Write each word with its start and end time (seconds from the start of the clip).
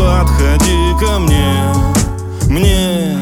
подходи 0.00 0.94
ко 0.98 1.18
мне. 1.18 1.72
Мне 2.48 3.18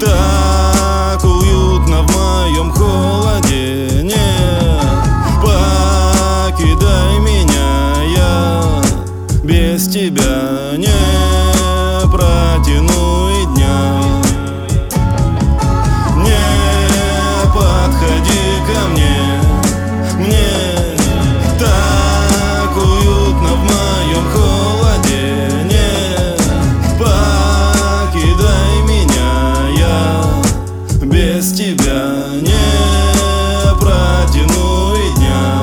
так 0.00 1.22
уютно 1.24 2.02
в 2.02 2.10
моем 2.16 2.70
холоде. 2.72 4.02
Нет, 4.02 4.96
покидай 5.42 7.18
меня, 7.20 8.02
я 8.16 8.82
без 9.42 9.88
тебя. 9.88 10.76
Нет. 10.76 11.27
Тебя 31.68 32.24
не 32.40 33.74
протяну 33.78 34.94
и 34.94 35.14
дня. 35.16 35.62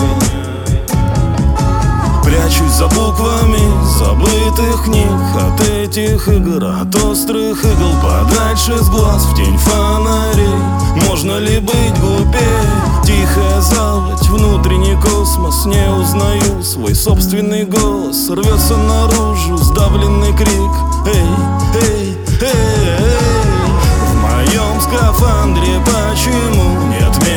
Прячусь 2.23 2.73
за 2.73 2.87
буквами 2.87 3.59
забытых 3.97 4.83
книг 4.83 5.09
От 5.35 5.61
этих 5.61 6.27
игр, 6.27 6.63
от 6.63 6.95
острых 7.03 7.63
игл 7.63 7.91
Подальше 8.03 8.77
с 8.77 8.89
глаз 8.89 9.25
в 9.25 9.35
тень 9.35 9.57
фонарей. 9.57 10.59
Можно 11.07 11.39
ли 11.39 11.59
быть 11.59 11.99
глупее? 11.99 12.65
Тихая 13.03 13.61
заводь, 13.61 14.27
внутренний 14.29 14.95
космос 15.01 15.65
Не 15.65 15.89
узнаю. 15.91 16.63
Свой 16.63 16.93
собственный 16.93 17.65
голос 17.65 18.29
Рвется 18.29 18.77
наружу 18.77 19.57
сдавленный 19.57 20.33
крик 20.33 20.71
Эй, 21.07 21.54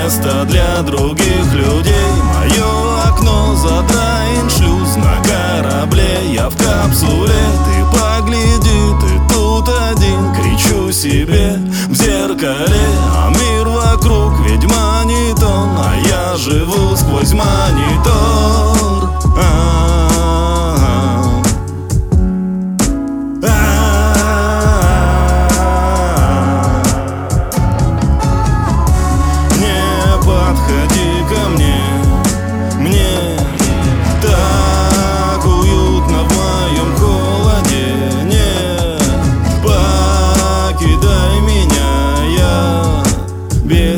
нет 0.09 0.25
места 0.25 0.45
для 0.45 0.83
других 0.83 1.53
людей? 1.53 1.95
Мое 2.35 3.03
окно 3.09 3.55
задраен 3.57 4.49
шлюз 4.51 4.97
на 4.97 5.23
корабле 5.23 6.33
Я 6.33 6.49
в 6.49 6.57
капсуле, 6.57 7.35
ты 7.65 7.85
погляди, 7.93 8.95
ты 9.01 9.35
тут 9.35 9.69
один 9.69 10.35
Кричу 10.35 10.93
себе 10.93 11.59
в 11.89 11.95
зеркале, 11.95 12.87
а 13.15 13.31
мир 13.31 13.69
вокруг 13.69 14.41
ведь 14.47 14.65
монитон 14.65 15.79
А 15.79 15.95
я 16.09 16.37
живу 16.37 16.97
сквозь 16.97 17.33
монитор 17.33 18.68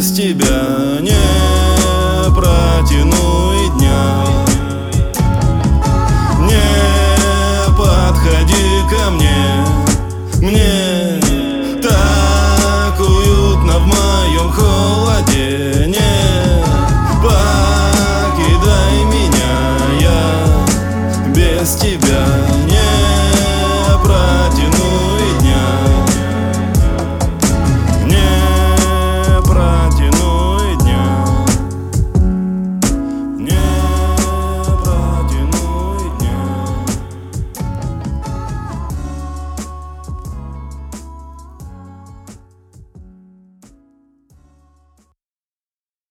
без 0.00 0.12
тебя 0.12 0.98
не 1.02 1.19